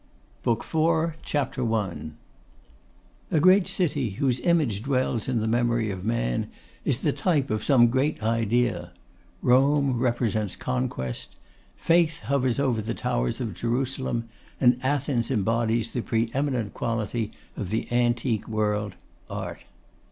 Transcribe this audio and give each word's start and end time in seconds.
BOOK 0.41 0.61
IV 0.63 1.21
CHAPTER 1.21 1.71
I. 1.75 2.09
A 3.29 3.39
great 3.39 3.67
city, 3.67 4.09
whose 4.17 4.39
image 4.39 4.81
dwells 4.81 5.27
in 5.27 5.41
the 5.41 5.47
memory 5.47 5.91
of 5.91 6.03
man, 6.03 6.49
is 6.83 7.01
the 7.01 7.11
type 7.11 7.51
of 7.51 7.63
some 7.63 7.85
great 7.87 8.23
idea. 8.23 8.93
Rome 9.43 9.99
represents 9.99 10.55
conquest; 10.55 11.35
Faith 11.75 12.21
hovers 12.21 12.59
over 12.59 12.81
the 12.81 12.95
towers 12.95 13.39
of 13.39 13.53
Jerusalem; 13.53 14.27
and 14.59 14.79
Athens 14.81 15.29
embodies 15.29 15.93
the 15.93 16.01
pre 16.01 16.31
eminent 16.33 16.73
quality 16.73 17.31
of 17.55 17.69
the 17.69 17.87
antique 17.91 18.47
world, 18.47 18.95
Art. 19.29 19.65